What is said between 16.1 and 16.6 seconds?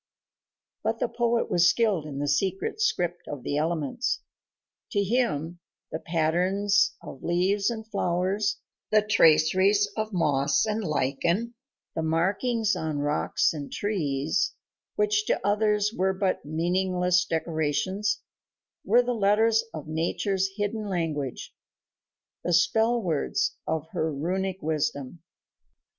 but